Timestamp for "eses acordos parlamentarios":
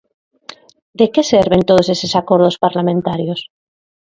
1.95-3.39